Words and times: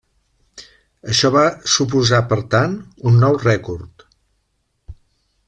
Això 1.13 1.29
va 1.35 1.43
suposar 1.73 2.21
per 2.31 2.39
tant 2.55 2.75
un 3.11 3.21
nou 3.27 3.39
rècord. 3.45 4.07